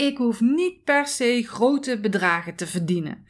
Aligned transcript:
Ik 0.00 0.16
hoef 0.16 0.40
niet 0.40 0.84
per 0.84 1.06
se 1.06 1.42
grote 1.46 2.00
bedragen 2.00 2.54
te 2.54 2.66
verdienen. 2.66 3.26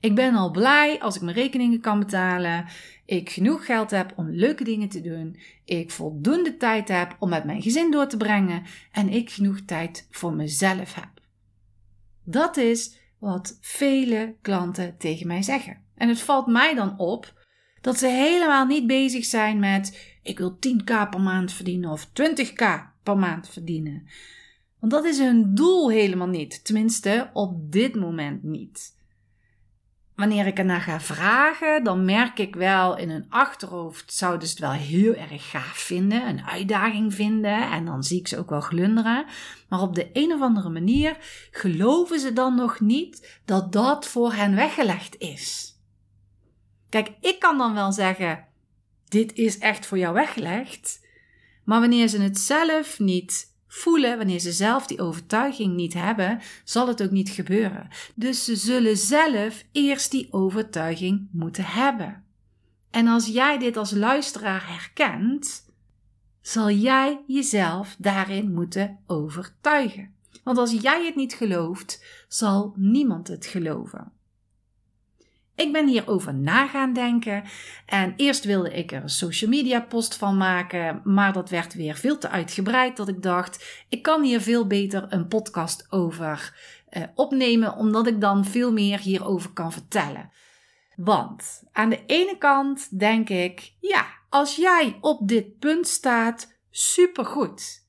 Ik 0.00 0.14
ben 0.14 0.34
al 0.34 0.50
blij 0.50 1.00
als 1.00 1.16
ik 1.16 1.22
mijn 1.22 1.36
rekeningen 1.36 1.80
kan 1.80 1.98
betalen. 1.98 2.66
Ik 3.06 3.30
genoeg 3.30 3.64
geld 3.66 3.90
heb 3.90 4.12
om 4.16 4.30
leuke 4.30 4.64
dingen 4.64 4.88
te 4.88 5.00
doen. 5.00 5.36
Ik 5.64 5.90
voldoende 5.90 6.56
tijd 6.56 6.88
heb 6.88 7.16
om 7.18 7.28
met 7.28 7.44
mijn 7.44 7.62
gezin 7.62 7.90
door 7.90 8.06
te 8.06 8.16
brengen. 8.16 8.62
En 8.92 9.08
ik 9.08 9.30
genoeg 9.30 9.60
tijd 9.60 10.06
voor 10.10 10.32
mezelf 10.32 10.94
heb. 10.94 11.10
Dat 12.24 12.56
is 12.56 12.98
wat 13.18 13.58
vele 13.60 14.34
klanten 14.42 14.96
tegen 14.98 15.26
mij 15.26 15.42
zeggen. 15.42 15.82
En 15.94 16.08
het 16.08 16.20
valt 16.20 16.46
mij 16.46 16.74
dan 16.74 16.98
op 16.98 17.46
dat 17.80 17.98
ze 17.98 18.06
helemaal 18.06 18.66
niet 18.66 18.86
bezig 18.86 19.24
zijn 19.24 19.58
met: 19.58 20.16
ik 20.22 20.38
wil 20.38 20.58
10k 20.66 20.84
per 20.84 21.20
maand 21.20 21.52
verdienen 21.52 21.90
of 21.90 22.08
20k 22.08 22.64
per 23.02 23.18
maand 23.18 23.48
verdienen. 23.48 24.08
Want 24.82 24.94
dat 24.94 25.04
is 25.04 25.18
hun 25.18 25.54
doel 25.54 25.90
helemaal 25.90 26.28
niet. 26.28 26.64
Tenminste, 26.64 27.30
op 27.32 27.72
dit 27.72 27.94
moment 27.94 28.42
niet. 28.42 28.96
Wanneer 30.14 30.46
ik 30.46 30.58
ernaar 30.58 30.80
ga 30.80 31.00
vragen, 31.00 31.84
dan 31.84 32.04
merk 32.04 32.38
ik 32.38 32.54
wel 32.54 32.96
in 32.96 33.10
hun 33.10 33.26
achterhoofd 33.28 34.12
zouden 34.12 34.48
ze 34.48 34.54
het 34.54 34.62
wel 34.62 34.72
heel 34.72 35.14
erg 35.14 35.50
gaaf 35.50 35.76
vinden, 35.76 36.28
een 36.28 36.44
uitdaging 36.44 37.14
vinden 37.14 37.70
en 37.70 37.84
dan 37.84 38.02
zie 38.02 38.18
ik 38.18 38.28
ze 38.28 38.38
ook 38.38 38.50
wel 38.50 38.60
glunderen. 38.60 39.24
Maar 39.68 39.80
op 39.80 39.94
de 39.94 40.10
een 40.12 40.32
of 40.32 40.40
andere 40.40 40.68
manier 40.68 41.16
geloven 41.50 42.20
ze 42.20 42.32
dan 42.32 42.54
nog 42.54 42.80
niet 42.80 43.40
dat 43.44 43.72
dat 43.72 44.06
voor 44.06 44.32
hen 44.32 44.54
weggelegd 44.54 45.18
is. 45.18 45.76
Kijk, 46.88 47.12
ik 47.20 47.38
kan 47.38 47.58
dan 47.58 47.74
wel 47.74 47.92
zeggen: 47.92 48.46
dit 49.08 49.32
is 49.32 49.58
echt 49.58 49.86
voor 49.86 49.98
jou 49.98 50.14
weggelegd. 50.14 51.06
Maar 51.64 51.80
wanneer 51.80 52.08
ze 52.08 52.20
het 52.20 52.38
zelf 52.38 52.98
niet 52.98 53.51
voelen, 53.74 54.16
wanneer 54.16 54.38
ze 54.38 54.52
zelf 54.52 54.86
die 54.86 55.00
overtuiging 55.00 55.74
niet 55.74 55.94
hebben, 55.94 56.40
zal 56.64 56.88
het 56.88 57.02
ook 57.02 57.10
niet 57.10 57.30
gebeuren. 57.30 57.88
Dus 58.14 58.44
ze 58.44 58.56
zullen 58.56 58.96
zelf 58.96 59.64
eerst 59.72 60.10
die 60.10 60.32
overtuiging 60.32 61.28
moeten 61.30 61.64
hebben. 61.64 62.24
En 62.90 63.06
als 63.06 63.26
jij 63.26 63.58
dit 63.58 63.76
als 63.76 63.90
luisteraar 63.90 64.68
herkent, 64.68 65.64
zal 66.40 66.70
jij 66.70 67.20
jezelf 67.26 67.96
daarin 67.98 68.52
moeten 68.52 68.98
overtuigen. 69.06 70.14
Want 70.44 70.58
als 70.58 70.72
jij 70.80 71.04
het 71.06 71.16
niet 71.16 71.34
gelooft, 71.34 72.04
zal 72.28 72.72
niemand 72.76 73.28
het 73.28 73.46
geloven. 73.46 74.12
Ik 75.54 75.72
ben 75.72 75.88
hierover 75.88 76.34
na 76.34 76.66
gaan 76.66 76.92
denken. 76.92 77.44
En 77.86 78.14
eerst 78.16 78.44
wilde 78.44 78.74
ik 78.74 78.92
er 78.92 79.02
een 79.02 79.08
social 79.08 79.50
media 79.50 79.80
post 79.80 80.16
van 80.16 80.36
maken, 80.36 81.00
maar 81.04 81.32
dat 81.32 81.50
werd 81.50 81.74
weer 81.74 81.94
veel 81.94 82.18
te 82.18 82.28
uitgebreid. 82.28 82.96
Dat 82.96 83.08
ik 83.08 83.22
dacht, 83.22 83.84
ik 83.88 84.02
kan 84.02 84.22
hier 84.22 84.40
veel 84.40 84.66
beter 84.66 85.06
een 85.08 85.28
podcast 85.28 85.86
over 85.90 86.54
uh, 86.90 87.02
opnemen, 87.14 87.76
omdat 87.76 88.06
ik 88.06 88.20
dan 88.20 88.44
veel 88.44 88.72
meer 88.72 88.98
hierover 88.98 89.50
kan 89.50 89.72
vertellen. 89.72 90.30
Want 90.96 91.62
aan 91.72 91.88
de 91.88 92.04
ene 92.06 92.38
kant 92.38 92.98
denk 92.98 93.28
ik, 93.28 93.72
ja, 93.80 94.06
als 94.28 94.56
jij 94.56 94.98
op 95.00 95.28
dit 95.28 95.58
punt 95.58 95.88
staat, 95.88 96.52
supergoed. 96.70 97.81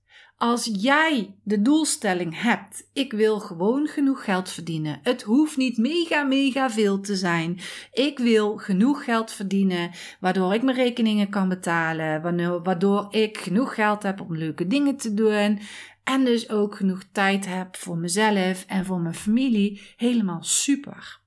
Als 0.43 0.69
jij 0.73 1.35
de 1.43 1.61
doelstelling 1.61 2.41
hebt, 2.41 2.89
ik 2.93 3.11
wil 3.11 3.39
gewoon 3.39 3.87
genoeg 3.87 4.23
geld 4.23 4.49
verdienen. 4.49 4.99
Het 5.03 5.21
hoeft 5.21 5.57
niet 5.57 5.77
mega, 5.77 6.23
mega 6.23 6.69
veel 6.69 6.99
te 6.99 7.15
zijn. 7.15 7.59
Ik 7.91 8.17
wil 8.19 8.57
genoeg 8.57 9.03
geld 9.03 9.31
verdienen, 9.31 9.91
waardoor 10.19 10.53
ik 10.53 10.61
mijn 10.61 10.77
rekeningen 10.77 11.29
kan 11.29 11.49
betalen, 11.49 12.21
waardoor 12.63 13.07
ik 13.09 13.37
genoeg 13.37 13.75
geld 13.75 14.03
heb 14.03 14.21
om 14.21 14.37
leuke 14.37 14.67
dingen 14.67 14.97
te 14.97 15.13
doen. 15.13 15.59
En 16.03 16.25
dus 16.25 16.49
ook 16.49 16.75
genoeg 16.75 17.03
tijd 17.11 17.45
heb 17.45 17.75
voor 17.75 17.97
mezelf 17.97 18.65
en 18.67 18.85
voor 18.85 18.99
mijn 18.99 19.15
familie. 19.15 19.81
Helemaal 19.95 20.43
super. 20.43 21.19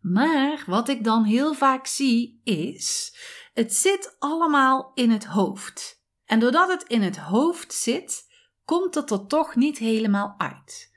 Maar 0.00 0.64
wat 0.66 0.88
ik 0.88 1.04
dan 1.04 1.24
heel 1.24 1.54
vaak 1.54 1.86
zie 1.86 2.40
is, 2.44 3.16
het 3.54 3.74
zit 3.74 4.16
allemaal 4.18 4.90
in 4.94 5.10
het 5.10 5.24
hoofd. 5.24 6.02
En 6.24 6.38
doordat 6.38 6.68
het 6.70 6.82
in 6.82 7.02
het 7.02 7.16
hoofd 7.16 7.72
zit, 7.72 8.32
komt 8.64 8.94
het 8.94 9.10
er 9.10 9.26
toch 9.26 9.54
niet 9.54 9.78
helemaal 9.78 10.34
uit. 10.38 10.92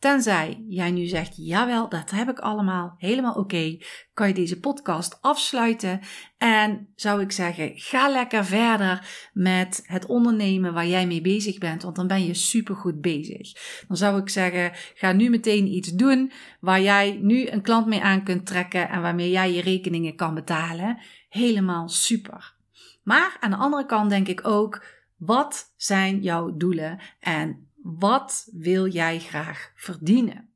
Tenzij 0.00 0.64
jij 0.68 0.90
nu 0.90 1.06
zegt, 1.06 1.32
jawel, 1.36 1.88
dat 1.88 2.10
heb 2.10 2.30
ik 2.30 2.38
allemaal, 2.38 2.94
helemaal 2.98 3.34
oké, 3.34 3.78
kan 4.14 4.28
je 4.28 4.34
deze 4.34 4.60
podcast 4.60 5.18
afsluiten. 5.20 6.00
En 6.38 6.88
zou 6.94 7.20
ik 7.20 7.32
zeggen, 7.32 7.72
ga 7.74 8.08
lekker 8.08 8.44
verder 8.44 9.06
met 9.32 9.82
het 9.86 10.06
ondernemen 10.06 10.72
waar 10.72 10.86
jij 10.86 11.06
mee 11.06 11.20
bezig 11.20 11.58
bent, 11.58 11.82
want 11.82 11.96
dan 11.96 12.06
ben 12.06 12.24
je 12.24 12.34
supergoed 12.34 13.00
bezig. 13.00 13.52
Dan 13.88 13.96
zou 13.96 14.20
ik 14.20 14.28
zeggen, 14.28 14.70
ga 14.94 15.12
nu 15.12 15.30
meteen 15.30 15.66
iets 15.66 15.92
doen 15.92 16.32
waar 16.60 16.80
jij 16.80 17.18
nu 17.22 17.48
een 17.48 17.62
klant 17.62 17.86
mee 17.86 18.02
aan 18.02 18.24
kunt 18.24 18.46
trekken 18.46 18.88
en 18.88 19.02
waarmee 19.02 19.30
jij 19.30 19.52
je 19.52 19.62
rekeningen 19.62 20.16
kan 20.16 20.34
betalen. 20.34 20.98
Helemaal 21.28 21.88
super. 21.88 22.54
Maar 23.02 23.36
aan 23.40 23.50
de 23.50 23.56
andere 23.56 23.86
kant 23.86 24.10
denk 24.10 24.28
ik 24.28 24.46
ook, 24.46 24.84
wat 25.20 25.74
zijn 25.76 26.22
jouw 26.22 26.56
doelen 26.56 27.00
en 27.18 27.70
wat 27.82 28.48
wil 28.52 28.86
jij 28.86 29.18
graag 29.18 29.72
verdienen? 29.74 30.54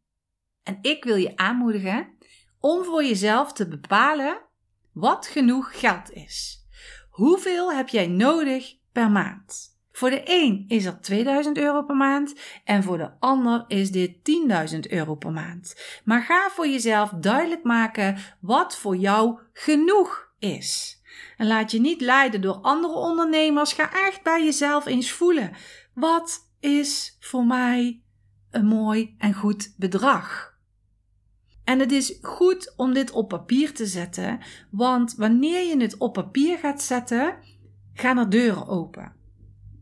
En 0.62 0.78
ik 0.80 1.04
wil 1.04 1.16
je 1.16 1.36
aanmoedigen 1.36 2.08
om 2.58 2.84
voor 2.84 3.04
jezelf 3.04 3.52
te 3.52 3.68
bepalen 3.68 4.40
wat 4.92 5.26
genoeg 5.26 5.80
geld 5.80 6.12
is. 6.12 6.66
Hoeveel 7.10 7.72
heb 7.72 7.88
jij 7.88 8.06
nodig 8.06 8.76
per 8.92 9.10
maand? 9.10 9.78
Voor 9.92 10.10
de 10.10 10.22
een 10.24 10.64
is 10.68 10.84
dat 10.84 11.02
2000 11.02 11.58
euro 11.58 11.82
per 11.82 11.96
maand 11.96 12.34
en 12.64 12.82
voor 12.82 12.98
de 12.98 13.10
ander 13.18 13.64
is 13.68 13.90
dit 13.90 14.16
10.000 14.72 14.78
euro 14.80 15.14
per 15.14 15.32
maand. 15.32 16.00
Maar 16.04 16.22
ga 16.22 16.50
voor 16.50 16.66
jezelf 16.68 17.10
duidelijk 17.10 17.62
maken 17.62 18.16
wat 18.40 18.76
voor 18.76 18.96
jou 18.96 19.38
genoeg 19.52 20.32
is. 20.38 21.02
En 21.36 21.46
laat 21.46 21.70
je 21.70 21.80
niet 21.80 22.00
leiden 22.00 22.40
door 22.40 22.54
andere 22.54 22.94
ondernemers. 22.94 23.72
Ga 23.72 23.92
echt 23.92 24.22
bij 24.22 24.44
jezelf 24.44 24.86
eens 24.86 25.10
voelen. 25.10 25.50
Wat 25.94 26.50
is 26.60 27.16
voor 27.20 27.44
mij 27.46 28.02
een 28.50 28.66
mooi 28.66 29.14
en 29.18 29.34
goed 29.34 29.74
bedrag? 29.76 30.52
En 31.64 31.78
het 31.78 31.92
is 31.92 32.18
goed 32.22 32.72
om 32.76 32.92
dit 32.92 33.10
op 33.10 33.28
papier 33.28 33.74
te 33.74 33.86
zetten, 33.86 34.40
want 34.70 35.14
wanneer 35.14 35.68
je 35.68 35.80
het 35.80 35.96
op 35.96 36.12
papier 36.12 36.58
gaat 36.58 36.82
zetten, 36.82 37.36
gaan 37.94 38.18
er 38.18 38.30
deuren 38.30 38.66
open. 38.66 39.12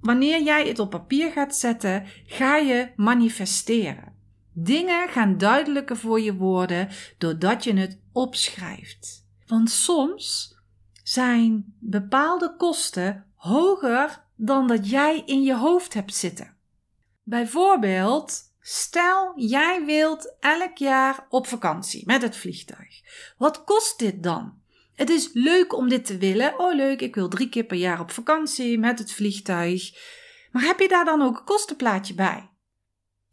Wanneer 0.01 0.43
jij 0.43 0.69
het 0.69 0.79
op 0.79 0.91
papier 0.91 1.31
gaat 1.31 1.57
zetten, 1.57 2.07
ga 2.27 2.57
je 2.57 2.93
manifesteren. 2.97 4.13
Dingen 4.53 5.09
gaan 5.09 5.39
duidelijker 5.39 5.97
voor 5.97 6.21
je 6.21 6.35
worden 6.35 6.89
doordat 7.19 7.65
je 7.65 7.75
het 7.75 8.01
opschrijft. 8.13 9.27
Want 9.47 9.71
soms 9.71 10.57
zijn 11.03 11.75
bepaalde 11.79 12.55
kosten 12.57 13.27
hoger 13.35 14.25
dan 14.37 14.67
dat 14.67 14.91
jij 14.91 15.23
in 15.27 15.43
je 15.43 15.57
hoofd 15.57 15.95
hebt 15.95 16.15
zitten. 16.15 16.57
Bijvoorbeeld, 17.23 18.41
stel 18.61 19.33
jij 19.37 19.85
wilt 19.85 20.35
elk 20.41 20.77
jaar 20.77 21.27
op 21.29 21.47
vakantie 21.47 22.07
met 22.07 22.23
het 22.23 22.37
vliegtuig. 22.37 23.01
Wat 23.37 23.65
kost 23.65 23.99
dit 23.99 24.23
dan? 24.23 24.61
Het 24.95 25.11
is 25.11 25.31
leuk 25.33 25.77
om 25.77 25.89
dit 25.89 26.05
te 26.05 26.19
willen. 26.19 26.59
Oh, 26.59 26.75
leuk, 26.75 27.01
ik 27.01 27.15
wil 27.15 27.29
drie 27.29 27.49
keer 27.49 27.65
per 27.65 27.77
jaar 27.77 28.01
op 28.01 28.11
vakantie 28.11 28.79
met 28.79 28.99
het 28.99 29.13
vliegtuig. 29.13 29.91
Maar 30.51 30.63
heb 30.63 30.79
je 30.79 30.89
daar 30.89 31.05
dan 31.05 31.23
ook 31.23 31.39
een 31.39 31.45
kostenplaatje 31.45 32.15
bij? 32.15 32.51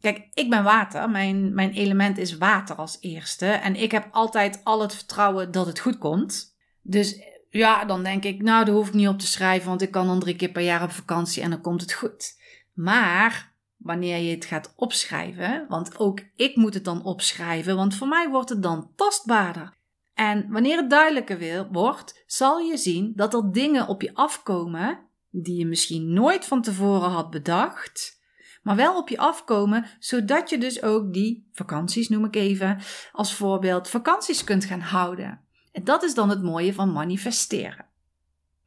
Kijk, 0.00 0.28
ik 0.32 0.50
ben 0.50 0.64
water. 0.64 1.10
Mijn, 1.10 1.54
mijn 1.54 1.72
element 1.72 2.18
is 2.18 2.36
water 2.36 2.76
als 2.76 2.98
eerste. 3.00 3.46
En 3.46 3.76
ik 3.76 3.90
heb 3.90 4.08
altijd 4.10 4.60
al 4.64 4.80
het 4.80 4.94
vertrouwen 4.94 5.50
dat 5.50 5.66
het 5.66 5.80
goed 5.80 5.98
komt. 5.98 6.56
Dus 6.82 7.18
ja, 7.50 7.84
dan 7.84 8.02
denk 8.02 8.24
ik, 8.24 8.42
nou, 8.42 8.64
daar 8.64 8.74
hoef 8.74 8.88
ik 8.88 8.94
niet 8.94 9.08
op 9.08 9.18
te 9.18 9.26
schrijven, 9.26 9.68
want 9.68 9.82
ik 9.82 9.90
kan 9.90 10.06
dan 10.06 10.20
drie 10.20 10.36
keer 10.36 10.50
per 10.50 10.62
jaar 10.62 10.82
op 10.82 10.90
vakantie 10.90 11.42
en 11.42 11.50
dan 11.50 11.60
komt 11.60 11.80
het 11.80 11.92
goed. 11.92 12.38
Maar 12.72 13.50
wanneer 13.82 14.18
je 14.18 14.34
het 14.34 14.44
gaat 14.44 14.72
opschrijven. 14.76 15.66
Want 15.68 15.98
ook 15.98 16.20
ik 16.36 16.56
moet 16.56 16.74
het 16.74 16.84
dan 16.84 17.04
opschrijven, 17.04 17.76
want 17.76 17.94
voor 17.94 18.08
mij 18.08 18.28
wordt 18.28 18.48
het 18.48 18.62
dan 18.62 18.92
tastbaarder. 18.96 19.78
En 20.14 20.50
wanneer 20.50 20.76
het 20.76 20.90
duidelijker 20.90 21.68
wordt, 21.72 22.24
zal 22.26 22.58
je 22.58 22.76
zien 22.76 23.12
dat 23.16 23.34
er 23.34 23.52
dingen 23.52 23.88
op 23.88 24.02
je 24.02 24.14
afkomen 24.14 25.08
die 25.30 25.58
je 25.58 25.66
misschien 25.66 26.12
nooit 26.12 26.44
van 26.44 26.62
tevoren 26.62 27.10
had 27.10 27.30
bedacht, 27.30 28.20
maar 28.62 28.76
wel 28.76 28.96
op 28.96 29.08
je 29.08 29.18
afkomen, 29.18 29.86
zodat 29.98 30.50
je 30.50 30.58
dus 30.58 30.82
ook 30.82 31.12
die 31.12 31.48
vakanties, 31.52 32.08
noem 32.08 32.24
ik 32.24 32.36
even, 32.36 32.80
als 33.12 33.34
voorbeeld 33.34 33.88
vakanties 33.88 34.44
kunt 34.44 34.64
gaan 34.64 34.80
houden. 34.80 35.40
En 35.72 35.84
dat 35.84 36.02
is 36.02 36.14
dan 36.14 36.28
het 36.28 36.42
mooie 36.42 36.74
van 36.74 36.92
manifesteren. 36.92 37.86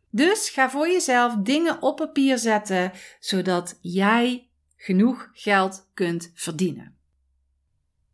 Dus 0.09 0.49
ga 0.49 0.69
voor 0.69 0.87
jezelf 0.87 1.35
dingen 1.35 1.81
op 1.81 1.95
papier 1.95 2.37
zetten, 2.37 2.91
zodat 3.19 3.77
jij 3.81 4.49
genoeg 4.75 5.29
geld 5.33 5.89
kunt 5.93 6.31
verdienen. 6.33 6.95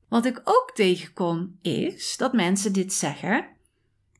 Wat 0.07 0.25
ik 0.25 0.41
ook 0.43 0.71
tegenkom 0.75 1.57
is 1.61 2.17
dat 2.17 2.33
mensen 2.33 2.73
dit 2.73 2.93
zeggen 2.93 3.47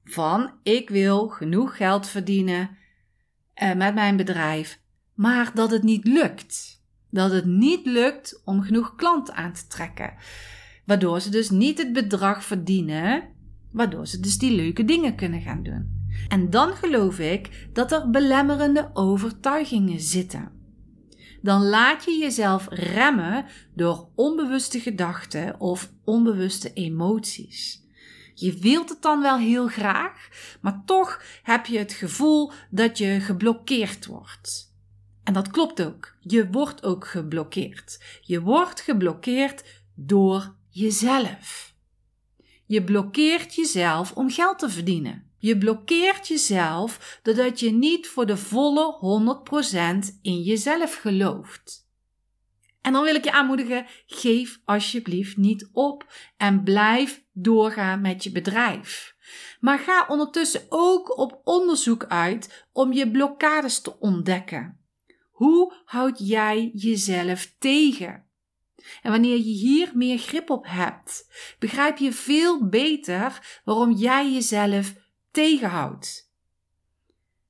van 0.03 0.51
ik 0.63 0.89
wil 0.89 1.27
genoeg 1.27 1.77
geld 1.77 2.07
verdienen 2.07 2.77
eh, 3.53 3.75
met 3.75 3.93
mijn 3.93 4.17
bedrijf, 4.17 4.79
maar 5.13 5.51
dat 5.53 5.71
het 5.71 5.83
niet 5.83 6.07
lukt. 6.07 6.81
Dat 7.09 7.31
het 7.31 7.45
niet 7.45 7.85
lukt 7.85 8.41
om 8.45 8.61
genoeg 8.61 8.95
klanten 8.95 9.33
aan 9.33 9.53
te 9.53 9.67
trekken. 9.67 10.13
Waardoor 10.85 11.19
ze 11.19 11.29
dus 11.29 11.49
niet 11.49 11.77
het 11.77 11.93
bedrag 11.93 12.43
verdienen, 12.43 13.29
waardoor 13.71 14.07
ze 14.07 14.19
dus 14.19 14.37
die 14.37 14.51
leuke 14.51 14.85
dingen 14.85 15.15
kunnen 15.15 15.41
gaan 15.41 15.63
doen. 15.63 16.07
En 16.27 16.49
dan 16.49 16.73
geloof 16.73 17.19
ik 17.19 17.67
dat 17.73 17.91
er 17.91 18.09
belemmerende 18.09 18.89
overtuigingen 18.93 19.99
zitten. 19.99 20.51
Dan 21.41 21.63
laat 21.63 22.03
je 22.03 22.11
jezelf 22.11 22.67
remmen 22.69 23.45
door 23.73 24.09
onbewuste 24.15 24.79
gedachten 24.79 25.59
of 25.59 25.91
onbewuste 26.03 26.73
emoties. 26.73 27.87
Je 28.33 28.57
wilt 28.57 28.89
het 28.89 29.01
dan 29.01 29.21
wel 29.21 29.37
heel 29.37 29.67
graag, 29.67 30.29
maar 30.61 30.81
toch 30.85 31.23
heb 31.43 31.65
je 31.65 31.77
het 31.77 31.93
gevoel 31.93 32.51
dat 32.69 32.97
je 32.97 33.19
geblokkeerd 33.19 34.05
wordt. 34.05 34.73
En 35.23 35.33
dat 35.33 35.49
klopt 35.49 35.83
ook. 35.83 36.15
Je 36.19 36.49
wordt 36.49 36.83
ook 36.83 37.07
geblokkeerd. 37.07 38.03
Je 38.21 38.41
wordt 38.41 38.81
geblokkeerd 38.81 39.83
door 39.95 40.55
jezelf. 40.69 41.68
Je 42.69 42.83
blokkeert 42.83 43.55
jezelf 43.55 44.11
om 44.11 44.29
geld 44.29 44.59
te 44.59 44.69
verdienen. 44.69 45.31
Je 45.37 45.57
blokkeert 45.57 46.27
jezelf 46.27 47.19
doordat 47.23 47.59
je 47.59 47.71
niet 47.71 48.07
voor 48.07 48.25
de 48.25 48.37
volle 48.37 48.97
100% 50.13 50.19
in 50.21 50.41
jezelf 50.41 50.95
gelooft. 50.95 51.87
En 52.81 52.93
dan 52.93 53.03
wil 53.03 53.15
ik 53.15 53.23
je 53.23 53.31
aanmoedigen: 53.31 53.85
geef 54.05 54.59
alsjeblieft 54.65 55.37
niet 55.37 55.69
op 55.71 56.13
en 56.37 56.63
blijf 56.63 57.23
doorgaan 57.31 58.01
met 58.01 58.23
je 58.23 58.31
bedrijf. 58.31 59.15
Maar 59.59 59.79
ga 59.79 60.05
ondertussen 60.07 60.65
ook 60.69 61.17
op 61.17 61.41
onderzoek 61.43 62.05
uit 62.05 62.67
om 62.71 62.93
je 62.93 63.11
blokkades 63.11 63.81
te 63.81 63.99
ontdekken. 63.99 64.79
Hoe 65.31 65.73
houd 65.85 66.27
jij 66.27 66.71
jezelf 66.73 67.55
tegen? 67.59 68.28
En 69.01 69.11
wanneer 69.11 69.37
je 69.37 69.43
hier 69.43 69.91
meer 69.93 70.17
grip 70.17 70.49
op 70.49 70.65
hebt, 70.67 71.29
begrijp 71.59 71.97
je 71.97 72.13
veel 72.13 72.69
beter 72.69 73.59
waarom 73.63 73.91
jij 73.91 74.31
jezelf 74.31 74.93
tegenhoudt. 75.31 76.31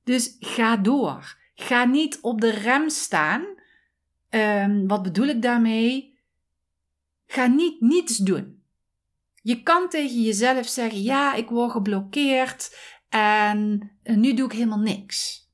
Dus 0.04 0.36
ga 0.40 0.78
door. 0.78 1.38
Ga 1.56 1.86
niet 1.86 2.20
op 2.22 2.42
de 2.42 2.50
rem 2.50 2.90
staan. 2.90 3.46
Um, 4.30 4.88
wat 4.88 5.04
bedoel 5.04 5.28
ik 5.28 5.42
daarmee? 5.42 6.20
Ga 7.28 7.48
niet 7.48 7.82
niets 7.82 8.18
doen. 8.18 8.64
Je 9.42 9.64
kan 9.64 9.90
tegen 9.90 10.22
jezelf 10.22 10.68
zeggen: 10.68 11.02
Ja, 11.02 11.34
ik 11.34 11.50
word 11.50 11.72
geblokkeerd 11.72 12.78
en 13.10 13.92
nu 14.04 14.34
doe 14.34 14.46
ik 14.46 14.52
helemaal 14.52 14.80
niks. 14.80 15.49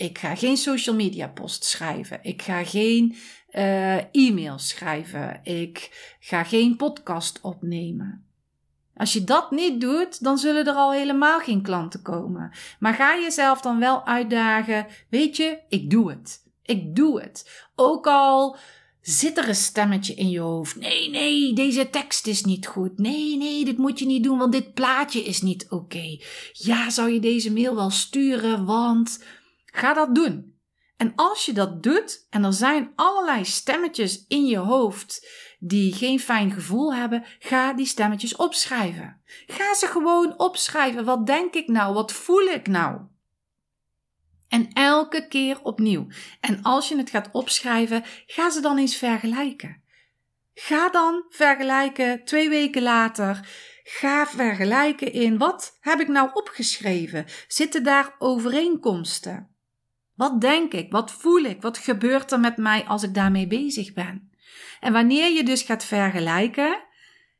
Ik 0.00 0.18
ga 0.18 0.34
geen 0.34 0.56
social 0.56 0.96
media 0.96 1.28
post 1.28 1.64
schrijven. 1.64 2.18
Ik 2.22 2.42
ga 2.42 2.64
geen 2.64 3.16
uh, 3.52 4.14
e-mails 4.14 4.68
schrijven. 4.68 5.40
Ik 5.42 5.90
ga 6.20 6.44
geen 6.44 6.76
podcast 6.76 7.38
opnemen. 7.42 8.24
Als 8.96 9.12
je 9.12 9.24
dat 9.24 9.50
niet 9.50 9.80
doet, 9.80 10.22
dan 10.24 10.38
zullen 10.38 10.66
er 10.66 10.74
al 10.74 10.92
helemaal 10.92 11.40
geen 11.40 11.62
klanten 11.62 12.02
komen. 12.02 12.52
Maar 12.78 12.94
ga 12.94 13.18
jezelf 13.18 13.60
dan 13.60 13.78
wel 13.78 14.06
uitdagen. 14.06 14.86
Weet 15.08 15.36
je, 15.36 15.58
ik 15.68 15.90
doe 15.90 16.10
het. 16.10 16.42
Ik 16.62 16.96
doe 16.96 17.20
het. 17.20 17.66
Ook 17.74 18.06
al 18.06 18.56
zit 19.00 19.38
er 19.38 19.48
een 19.48 19.54
stemmetje 19.54 20.14
in 20.14 20.30
je 20.30 20.40
hoofd. 20.40 20.76
Nee, 20.76 21.10
nee, 21.10 21.52
deze 21.52 21.90
tekst 21.90 22.26
is 22.26 22.44
niet 22.44 22.66
goed. 22.66 22.98
Nee, 22.98 23.36
nee, 23.36 23.64
dit 23.64 23.78
moet 23.78 23.98
je 23.98 24.06
niet 24.06 24.24
doen, 24.24 24.38
want 24.38 24.52
dit 24.52 24.74
plaatje 24.74 25.24
is 25.24 25.42
niet 25.42 25.66
oké. 25.68 26.18
Ja, 26.52 26.90
zou 26.90 27.10
je 27.10 27.20
deze 27.20 27.52
mail 27.52 27.74
wel 27.74 27.90
sturen, 27.90 28.64
want 28.64 29.18
ga 29.70 29.94
dat 29.94 30.14
doen. 30.14 30.58
En 30.96 31.12
als 31.14 31.46
je 31.46 31.52
dat 31.52 31.82
doet 31.82 32.26
en 32.30 32.44
er 32.44 32.52
zijn 32.52 32.92
allerlei 32.94 33.44
stemmetjes 33.44 34.24
in 34.28 34.46
je 34.46 34.56
hoofd 34.56 35.28
die 35.58 35.92
geen 35.92 36.20
fijn 36.20 36.50
gevoel 36.50 36.94
hebben, 36.94 37.24
ga 37.38 37.72
die 37.72 37.86
stemmetjes 37.86 38.36
opschrijven. 38.36 39.22
Ga 39.46 39.74
ze 39.74 39.86
gewoon 39.86 40.38
opschrijven. 40.38 41.04
Wat 41.04 41.26
denk 41.26 41.54
ik 41.54 41.68
nou? 41.68 41.94
Wat 41.94 42.12
voel 42.12 42.42
ik 42.42 42.66
nou? 42.66 43.00
En 44.48 44.72
elke 44.72 45.28
keer 45.28 45.62
opnieuw. 45.62 46.06
En 46.40 46.62
als 46.62 46.88
je 46.88 46.96
het 46.96 47.10
gaat 47.10 47.28
opschrijven, 47.32 48.04
ga 48.26 48.50
ze 48.50 48.60
dan 48.60 48.78
eens 48.78 48.96
vergelijken. 48.96 49.82
Ga 50.54 50.88
dan 50.88 51.24
vergelijken 51.28 52.24
twee 52.24 52.48
weken 52.48 52.82
later. 52.82 53.48
Ga 53.82 54.26
vergelijken 54.26 55.12
in 55.12 55.38
wat 55.38 55.76
heb 55.80 56.00
ik 56.00 56.08
nou 56.08 56.30
opgeschreven? 56.32 57.26
Zitten 57.48 57.82
daar 57.82 58.14
overeenkomsten? 58.18 59.49
Wat 60.20 60.40
denk 60.40 60.72
ik? 60.72 60.90
Wat 60.90 61.12
voel 61.12 61.42
ik? 61.42 61.62
Wat 61.62 61.78
gebeurt 61.78 62.32
er 62.32 62.40
met 62.40 62.56
mij 62.56 62.84
als 62.84 63.02
ik 63.02 63.14
daarmee 63.14 63.46
bezig 63.46 63.92
ben? 63.92 64.30
En 64.80 64.92
wanneer 64.92 65.32
je 65.32 65.44
dus 65.44 65.62
gaat 65.62 65.84
vergelijken, 65.84 66.82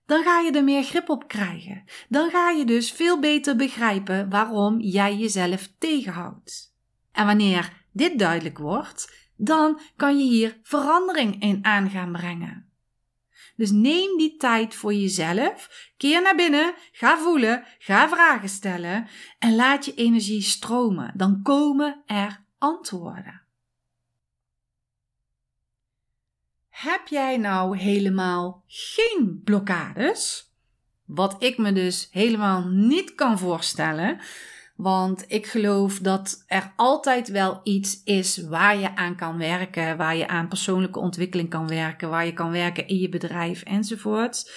dan 0.06 0.22
ga 0.22 0.40
je 0.40 0.50
er 0.50 0.64
meer 0.64 0.82
grip 0.82 1.08
op 1.08 1.28
krijgen. 1.28 1.84
Dan 2.08 2.30
ga 2.30 2.50
je 2.50 2.64
dus 2.64 2.92
veel 2.92 3.18
beter 3.18 3.56
begrijpen 3.56 4.30
waarom 4.30 4.80
jij 4.80 5.16
jezelf 5.16 5.68
tegenhoudt. 5.78 6.74
En 7.12 7.26
wanneer 7.26 7.72
dit 7.92 8.18
duidelijk 8.18 8.58
wordt, 8.58 9.30
dan 9.36 9.80
kan 9.96 10.18
je 10.18 10.24
hier 10.24 10.58
verandering 10.62 11.42
in 11.42 11.64
aan 11.64 11.90
gaan 11.90 12.12
brengen. 12.12 12.68
Dus 13.56 13.70
neem 13.70 14.18
die 14.18 14.36
tijd 14.36 14.74
voor 14.74 14.94
jezelf. 14.94 15.68
Keer 15.96 16.22
naar 16.22 16.36
binnen, 16.36 16.74
ga 16.92 17.18
voelen, 17.18 17.64
ga 17.78 18.08
vragen 18.08 18.48
stellen 18.48 19.08
en 19.38 19.54
laat 19.54 19.84
je 19.84 19.94
energie 19.94 20.42
stromen. 20.42 21.12
Dan 21.16 21.42
komen 21.42 22.02
er 22.06 22.48
antwoorden. 22.60 23.42
Heb 26.68 27.06
jij 27.06 27.36
nou 27.36 27.76
helemaal 27.76 28.64
geen 28.66 29.40
blokkades? 29.44 30.52
Wat 31.04 31.42
ik 31.42 31.58
me 31.58 31.72
dus 31.72 32.08
helemaal 32.10 32.68
niet 32.68 33.14
kan 33.14 33.38
voorstellen. 33.38 34.20
Want 34.76 35.24
ik 35.28 35.46
geloof 35.46 35.98
dat 35.98 36.44
er 36.46 36.72
altijd 36.76 37.28
wel 37.28 37.60
iets 37.62 38.02
is 38.04 38.36
waar 38.36 38.76
je 38.76 38.96
aan 38.96 39.16
kan 39.16 39.38
werken, 39.38 39.96
waar 39.96 40.16
je 40.16 40.28
aan 40.28 40.48
persoonlijke 40.48 40.98
ontwikkeling 40.98 41.50
kan 41.50 41.68
werken, 41.68 42.08
waar 42.08 42.26
je 42.26 42.32
kan 42.32 42.50
werken 42.50 42.86
in 42.86 42.98
je 42.98 43.08
bedrijf 43.08 43.62
enzovoort. 43.62 44.52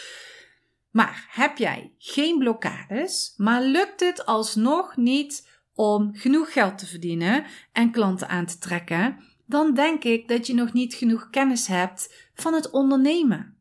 Maar 0.92 1.26
heb 1.30 1.58
jij 1.58 1.94
geen 1.98 2.38
blokkades, 2.38 3.34
maar 3.38 3.62
lukt 3.62 4.00
het 4.00 4.26
alsnog 4.26 4.96
niet 4.96 5.52
om 5.76 6.16
genoeg 6.16 6.54
geld 6.54 6.78
te 6.78 6.86
verdienen 6.86 7.46
en 7.72 7.92
klanten 7.92 8.30
aan 8.30 8.46
te 8.46 8.58
trekken, 8.58 9.24
dan 9.46 9.74
denk 9.74 10.04
ik 10.04 10.28
dat 10.28 10.48
je 10.48 10.54
nog 10.54 10.74
niet 10.74 10.94
genoeg 10.94 11.30
kennis 11.30 11.68
hebt 11.68 12.30
van 12.34 12.54
het 12.54 12.70
ondernemen. 12.70 13.58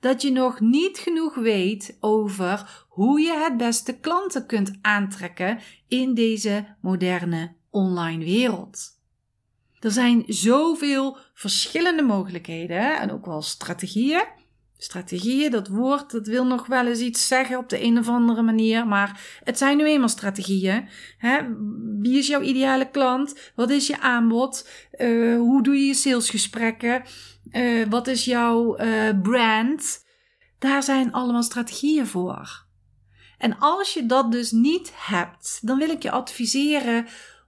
Dat 0.00 0.22
je 0.22 0.32
nog 0.32 0.60
niet 0.60 0.98
genoeg 0.98 1.34
weet 1.34 1.96
over 2.00 2.84
hoe 2.88 3.20
je 3.20 3.32
het 3.32 3.56
beste 3.56 3.98
klanten 3.98 4.46
kunt 4.46 4.78
aantrekken 4.80 5.58
in 5.88 6.14
deze 6.14 6.76
moderne 6.80 7.54
online 7.70 8.24
wereld. 8.24 8.94
Er 9.78 9.90
zijn 9.90 10.24
zoveel 10.26 11.18
verschillende 11.34 12.02
mogelijkheden 12.02 12.98
en 12.98 13.12
ook 13.12 13.26
wel 13.26 13.42
strategieën 13.42 14.24
Strategieën, 14.78 15.50
dat 15.50 15.68
woord, 15.68 16.10
dat 16.10 16.26
wil 16.26 16.46
nog 16.46 16.66
wel 16.66 16.86
eens 16.86 16.98
iets 16.98 17.26
zeggen 17.26 17.58
op 17.58 17.68
de 17.68 17.82
een 17.82 17.98
of 17.98 18.08
andere 18.08 18.42
manier, 18.42 18.86
maar 18.86 19.38
het 19.44 19.58
zijn 19.58 19.76
nu 19.76 19.86
eenmaal 19.86 20.08
strategieën. 20.08 20.88
Hè? 21.18 21.38
Wie 21.98 22.18
is 22.18 22.26
jouw 22.26 22.40
ideale 22.40 22.90
klant? 22.90 23.52
Wat 23.54 23.70
is 23.70 23.86
je 23.86 24.00
aanbod? 24.00 24.68
Uh, 24.98 25.36
hoe 25.36 25.62
doe 25.62 25.76
je 25.76 25.86
je 25.86 25.94
salesgesprekken? 25.94 27.02
Uh, 27.52 27.86
wat 27.88 28.06
is 28.06 28.24
jouw 28.24 28.80
uh, 28.80 29.20
brand? 29.22 30.04
Daar 30.58 30.82
zijn 30.82 31.12
allemaal 31.12 31.42
strategieën 31.42 32.06
voor. 32.06 32.64
En 33.38 33.58
als 33.58 33.94
je 33.94 34.06
dat 34.06 34.32
dus 34.32 34.50
niet 34.50 34.92
hebt, 34.94 35.58
dan 35.62 35.78
wil 35.78 35.90
ik 35.90 36.02
je 36.02 36.10
adviseren 36.10 37.06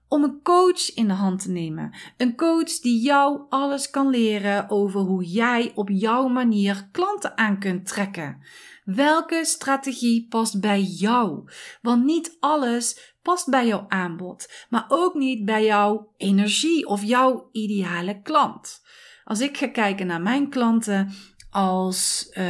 om 0.09 0.23
een 0.23 0.41
coach 0.43 0.93
in 0.93 1.07
de 1.07 1.13
hand 1.13 1.41
te 1.41 1.51
nemen. 1.51 1.95
Een 2.17 2.35
coach 2.35 2.79
die 2.79 3.01
jou 3.01 3.41
alles 3.49 3.89
kan 3.89 4.09
leren 4.09 4.69
over 4.69 4.99
hoe 4.99 5.23
jij 5.23 5.71
op 5.75 5.89
jouw 5.89 6.27
manier 6.27 6.89
klanten 6.91 7.37
aan 7.37 7.59
kunt 7.59 7.87
trekken. 7.87 8.41
Welke 8.83 9.45
strategie 9.45 10.27
past 10.29 10.59
bij 10.59 10.81
jou? 10.81 11.49
Want 11.81 12.03
niet 12.03 12.37
alles 12.39 13.15
past 13.21 13.49
bij 13.49 13.67
jouw 13.67 13.85
aanbod, 13.87 14.65
maar 14.69 14.85
ook 14.87 15.13
niet 15.13 15.45
bij 15.45 15.65
jouw 15.65 16.13
energie 16.17 16.87
of 16.87 17.03
jouw 17.03 17.49
ideale 17.51 18.21
klant. 18.21 18.81
Als 19.23 19.41
ik 19.41 19.57
ga 19.57 19.67
kijken 19.67 20.07
naar 20.07 20.21
mijn 20.21 20.49
klanten, 20.49 21.11
als 21.51 22.27
uh, 22.29 22.43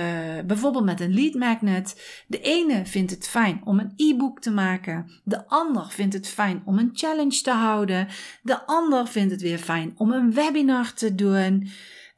bijvoorbeeld 0.45 0.85
met 0.85 0.99
een 0.99 1.13
lead 1.13 1.33
magnet. 1.33 2.01
De 2.27 2.41
ene 2.41 2.85
vindt 2.85 3.11
het 3.11 3.27
fijn 3.27 3.61
om 3.63 3.79
een 3.79 3.93
e-book 3.95 4.39
te 4.39 4.51
maken. 4.51 5.11
De 5.23 5.47
ander 5.47 5.89
vindt 5.89 6.13
het 6.13 6.27
fijn 6.27 6.61
om 6.65 6.77
een 6.77 6.89
challenge 6.93 7.41
te 7.41 7.51
houden. 7.51 8.07
De 8.41 8.65
ander 8.65 9.07
vindt 9.07 9.31
het 9.31 9.41
weer 9.41 9.57
fijn 9.57 9.93
om 9.95 10.11
een 10.11 10.33
webinar 10.33 10.93
te 10.93 11.15
doen. 11.15 11.69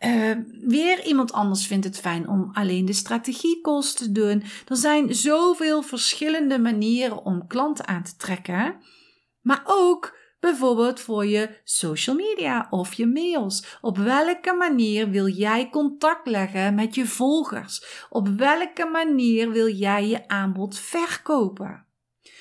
Uh, 0.05 0.31
weer 0.67 1.05
iemand 1.05 1.31
anders 1.31 1.67
vindt 1.67 1.85
het 1.85 1.99
fijn 1.99 2.27
om 2.27 2.49
alleen 2.53 2.85
de 2.85 2.93
strategiecalls 2.93 3.93
te 3.93 4.11
doen. 4.11 4.43
Er 4.67 4.77
zijn 4.77 5.15
zoveel 5.15 5.81
verschillende 5.81 6.59
manieren 6.59 7.25
om 7.25 7.47
klanten 7.47 7.87
aan 7.87 8.03
te 8.03 8.15
trekken. 8.15 8.75
Maar 9.41 9.61
ook 9.65 10.19
Bijvoorbeeld 10.41 10.99
voor 10.99 11.25
je 11.25 11.59
social 11.63 12.15
media 12.15 12.67
of 12.69 12.93
je 12.93 13.07
mails. 13.07 13.77
Op 13.81 13.97
welke 13.97 14.53
manier 14.53 15.09
wil 15.09 15.27
jij 15.27 15.69
contact 15.69 16.27
leggen 16.27 16.75
met 16.75 16.95
je 16.95 17.05
volgers? 17.05 18.05
Op 18.09 18.27
welke 18.27 18.85
manier 18.85 19.51
wil 19.51 19.67
jij 19.67 20.07
je 20.07 20.27
aanbod 20.27 20.79
verkopen? 20.79 21.85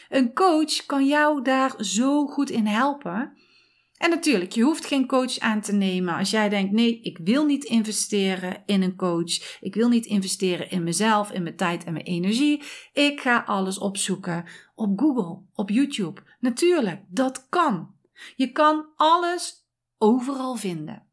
Een 0.09 0.35
coach 0.35 0.87
kan 0.87 1.07
jou 1.07 1.43
daar 1.43 1.75
zo 1.79 2.27
goed 2.27 2.51
in 2.51 2.67
helpen. 2.67 3.33
En 4.01 4.11
natuurlijk, 4.11 4.53
je 4.53 4.63
hoeft 4.63 4.87
geen 4.87 5.07
coach 5.07 5.39
aan 5.39 5.61
te 5.61 5.73
nemen 5.73 6.15
als 6.15 6.31
jij 6.31 6.49
denkt: 6.49 6.73
nee, 6.73 7.01
ik 7.01 7.19
wil 7.25 7.45
niet 7.45 7.65
investeren 7.65 8.63
in 8.67 8.83
een 8.83 8.97
coach. 8.97 9.59
Ik 9.61 9.75
wil 9.75 9.89
niet 9.89 10.07
investeren 10.07 10.71
in 10.71 10.83
mezelf, 10.83 11.31
in 11.31 11.43
mijn 11.43 11.57
tijd 11.57 11.85
en 11.85 11.93
mijn 11.93 12.05
energie. 12.05 12.63
Ik 12.93 13.21
ga 13.21 13.43
alles 13.47 13.79
opzoeken 13.79 14.45
op 14.75 14.99
Google, 14.99 15.43
op 15.53 15.71
YouTube. 15.71 16.23
Natuurlijk, 16.39 17.01
dat 17.09 17.47
kan. 17.49 17.95
Je 18.37 18.53
kan 18.53 18.87
alles 18.97 19.67
overal 19.99 20.57
vinden. 20.57 21.07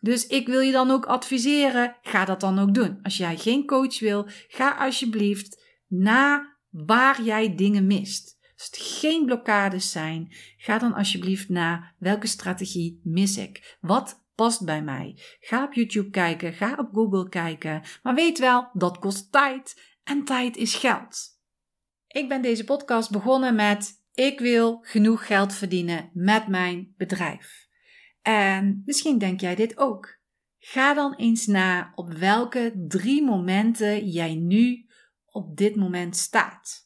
Dus 0.00 0.26
ik 0.26 0.46
wil 0.46 0.60
je 0.60 0.72
dan 0.72 0.90
ook 0.90 1.06
adviseren: 1.06 1.96
ga 2.02 2.24
dat 2.24 2.40
dan 2.40 2.58
ook 2.58 2.74
doen. 2.74 2.98
Als 3.02 3.16
jij 3.16 3.36
geen 3.36 3.66
coach 3.66 4.00
wil, 4.00 4.26
ga 4.48 4.76
alsjeblieft 4.76 5.62
na 5.86 6.56
waar 6.70 7.22
jij 7.22 7.54
dingen 7.54 7.86
mist. 7.86 8.33
Als 8.70 9.00
geen 9.00 9.26
blokkades 9.26 9.90
zijn, 9.90 10.32
ga 10.56 10.78
dan 10.78 10.94
alsjeblieft 10.94 11.48
na 11.48 11.94
welke 11.98 12.26
strategie 12.26 13.00
mis 13.02 13.36
ik? 13.36 13.76
Wat 13.80 14.24
past 14.34 14.64
bij 14.64 14.82
mij? 14.82 15.18
Ga 15.40 15.64
op 15.64 15.72
YouTube 15.72 16.10
kijken, 16.10 16.52
ga 16.52 16.74
op 16.74 16.88
Google 16.92 17.28
kijken. 17.28 17.82
Maar 18.02 18.14
weet 18.14 18.38
wel, 18.38 18.68
dat 18.72 18.98
kost 18.98 19.32
tijd 19.32 19.80
en 20.04 20.24
tijd 20.24 20.56
is 20.56 20.74
geld. 20.74 21.38
Ik 22.06 22.28
ben 22.28 22.42
deze 22.42 22.64
podcast 22.64 23.10
begonnen 23.10 23.54
met 23.54 24.02
ik 24.14 24.40
wil 24.40 24.78
genoeg 24.82 25.26
geld 25.26 25.54
verdienen 25.54 26.10
met 26.12 26.48
mijn 26.48 26.94
bedrijf. 26.96 27.68
En 28.22 28.82
misschien 28.84 29.18
denk 29.18 29.40
jij 29.40 29.54
dit 29.54 29.78
ook. 29.78 30.18
Ga 30.58 30.94
dan 30.94 31.14
eens 31.14 31.46
na 31.46 31.92
op 31.94 32.12
welke 32.12 32.84
drie 32.88 33.24
momenten 33.24 34.08
jij 34.08 34.34
nu 34.34 34.86
op 35.26 35.56
dit 35.56 35.76
moment 35.76 36.16
staat. 36.16 36.83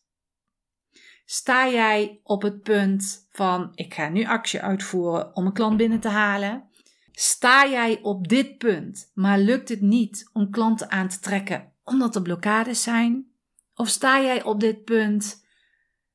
Sta 1.30 1.68
jij 1.68 2.20
op 2.22 2.42
het 2.42 2.62
punt 2.62 3.26
van 3.30 3.70
ik 3.74 3.94
ga 3.94 4.08
nu 4.08 4.24
actie 4.24 4.62
uitvoeren 4.62 5.36
om 5.36 5.46
een 5.46 5.52
klant 5.52 5.76
binnen 5.76 6.00
te 6.00 6.08
halen? 6.08 6.68
Sta 7.12 7.66
jij 7.66 7.98
op 8.02 8.28
dit 8.28 8.58
punt, 8.58 9.10
maar 9.14 9.38
lukt 9.38 9.68
het 9.68 9.80
niet 9.80 10.30
om 10.32 10.50
klanten 10.50 10.90
aan 10.90 11.08
te 11.08 11.18
trekken 11.20 11.72
omdat 11.84 12.14
er 12.14 12.22
blokkades 12.22 12.82
zijn? 12.82 13.26
Of 13.74 13.88
sta 13.88 14.20
jij 14.22 14.42
op 14.42 14.60
dit 14.60 14.84
punt 14.84 15.46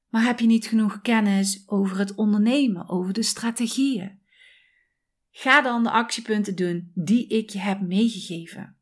maar 0.10 0.24
heb 0.24 0.40
je 0.40 0.46
niet 0.46 0.66
genoeg 0.66 1.02
kennis 1.02 1.64
over 1.66 1.98
het 1.98 2.16
ondernemen, 2.16 2.90
over 2.90 3.14
de 3.14 3.24
strategieën? 3.24 4.20
Ga 5.32 5.62
dan 5.62 5.84
de 5.84 5.92
actiepunten 5.92 6.56
doen 6.56 6.92
die 6.94 7.28
ik 7.28 7.50
je 7.50 7.60
heb 7.60 7.82
meegegeven. 7.82 8.78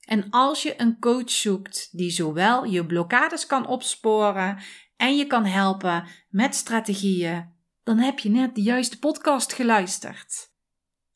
En 0.00 0.30
als 0.30 0.62
je 0.62 0.80
een 0.80 0.98
coach 0.98 1.30
zoekt 1.30 1.88
die 1.92 2.10
zowel 2.10 2.64
je 2.64 2.86
blokkades 2.86 3.46
kan 3.46 3.66
opsporen 3.66 4.58
en 5.00 5.16
je 5.16 5.26
kan 5.26 5.44
helpen 5.44 6.04
met 6.28 6.54
strategieën, 6.54 7.52
dan 7.82 7.98
heb 7.98 8.18
je 8.18 8.30
net 8.30 8.54
de 8.54 8.62
juiste 8.62 8.98
podcast 8.98 9.52
geluisterd. 9.52 10.52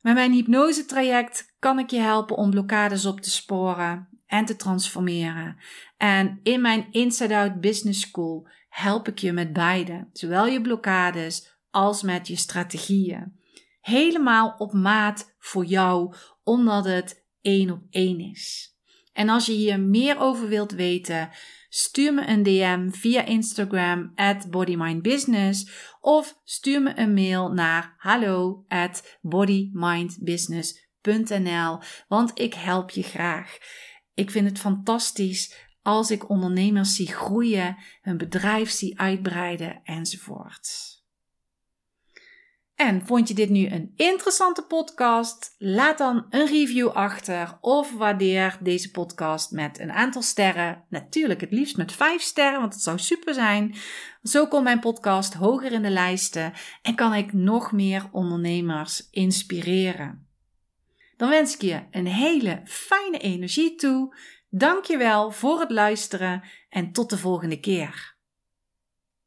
Met 0.00 0.14
mijn 0.14 0.32
hypnose-traject 0.32 1.54
kan 1.58 1.78
ik 1.78 1.90
je 1.90 1.98
helpen 1.98 2.36
om 2.36 2.50
blokkades 2.50 3.06
op 3.06 3.20
te 3.20 3.30
sporen 3.30 4.08
en 4.26 4.44
te 4.44 4.56
transformeren. 4.56 5.56
En 5.96 6.40
in 6.42 6.60
mijn 6.60 6.86
Inside 6.90 7.36
Out 7.36 7.60
Business 7.60 8.00
School 8.00 8.48
help 8.68 9.08
ik 9.08 9.18
je 9.18 9.32
met 9.32 9.52
beide, 9.52 10.08
zowel 10.12 10.46
je 10.46 10.60
blokkades 10.60 11.58
als 11.70 12.02
met 12.02 12.28
je 12.28 12.36
strategieën. 12.36 13.40
Helemaal 13.80 14.54
op 14.58 14.72
maat 14.72 15.34
voor 15.38 15.64
jou, 15.64 16.14
omdat 16.42 16.84
het 16.84 17.24
één 17.40 17.70
op 17.70 17.82
één 17.90 18.20
is. 18.20 18.74
En 19.12 19.28
als 19.28 19.46
je 19.46 19.52
hier 19.52 19.80
meer 19.80 20.18
over 20.18 20.48
wilt 20.48 20.72
weten, 20.72 21.30
stuur 21.74 22.14
me 22.14 22.26
een 22.26 22.42
DM 22.42 22.90
via 22.90 23.24
Instagram 23.24 24.12
at 24.14 24.50
bodymindbusiness 24.50 25.70
of 26.00 26.40
stuur 26.44 26.82
me 26.82 26.98
een 26.98 27.14
mail 27.14 27.52
naar 27.52 27.94
hallo 27.98 28.64
at 28.68 29.18
bodymindbusiness.nl, 29.20 31.78
want 32.08 32.38
ik 32.38 32.54
help 32.54 32.90
je 32.90 33.02
graag. 33.02 33.58
Ik 34.14 34.30
vind 34.30 34.48
het 34.48 34.58
fantastisch 34.58 35.54
als 35.82 36.10
ik 36.10 36.28
ondernemers 36.28 36.94
zie 36.94 37.12
groeien, 37.12 37.76
hun 38.00 38.16
bedrijf 38.16 38.70
zie 38.70 39.00
uitbreiden 39.00 39.80
enzovoort. 39.84 40.93
En 42.74 43.06
vond 43.06 43.28
je 43.28 43.34
dit 43.34 43.48
nu 43.48 43.68
een 43.68 43.92
interessante 43.96 44.62
podcast? 44.62 45.54
Laat 45.58 45.98
dan 45.98 46.26
een 46.30 46.46
review 46.46 46.88
achter 46.88 47.58
of 47.60 47.92
waardeer 47.92 48.58
deze 48.60 48.90
podcast 48.90 49.50
met 49.50 49.78
een 49.78 49.92
aantal 49.92 50.22
sterren. 50.22 50.84
Natuurlijk 50.88 51.40
het 51.40 51.50
liefst 51.50 51.76
met 51.76 51.92
5 51.92 52.22
sterren, 52.22 52.60
want 52.60 52.74
het 52.74 52.82
zou 52.82 52.98
super 52.98 53.34
zijn. 53.34 53.74
Zo 54.22 54.46
komt 54.46 54.64
mijn 54.64 54.80
podcast 54.80 55.34
hoger 55.34 55.72
in 55.72 55.82
de 55.82 55.90
lijsten 55.90 56.52
en 56.82 56.94
kan 56.94 57.14
ik 57.14 57.32
nog 57.32 57.72
meer 57.72 58.08
ondernemers 58.12 59.08
inspireren. 59.10 60.26
Dan 61.16 61.28
wens 61.28 61.54
ik 61.54 61.60
je 61.60 61.82
een 61.90 62.06
hele 62.06 62.60
fijne 62.64 63.18
energie 63.18 63.74
toe. 63.74 64.16
Dankjewel 64.50 65.30
voor 65.30 65.60
het 65.60 65.70
luisteren 65.70 66.42
en 66.68 66.92
tot 66.92 67.10
de 67.10 67.18
volgende 67.18 67.60
keer. 67.60 68.13